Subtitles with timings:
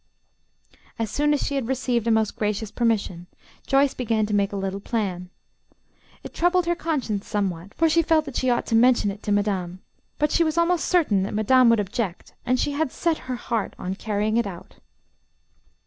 [0.97, 3.27] As soon as she had received a most gracious permission,
[3.67, 5.29] Joyce began to make a little plan.
[6.23, 9.31] It troubled her conscience somewhat, for she felt that she ought to mention it to
[9.31, 9.83] madame,
[10.17, 13.75] but she was almost certain that madame would object, and she had set her heart
[13.77, 14.77] on carrying it out.